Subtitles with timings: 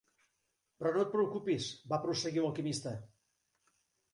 [0.83, 2.95] "Però no et preocupis", va prosseguir l'alquimista.